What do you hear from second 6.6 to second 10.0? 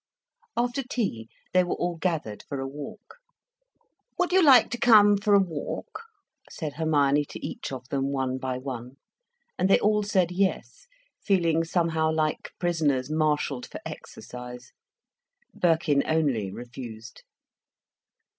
Hermione to each of them, one by one. And they